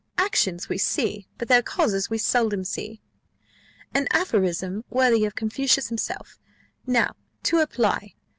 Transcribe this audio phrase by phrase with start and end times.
[0.17, 2.99] "Actions we see, but their causes we seldom see
[3.93, 6.39] an aphorism worthy of Confucius himself:
[6.87, 8.15] now to apply.